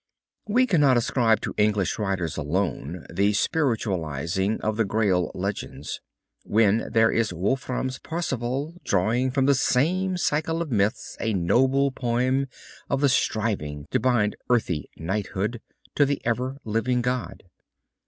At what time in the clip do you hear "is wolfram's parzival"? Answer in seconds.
7.11-8.73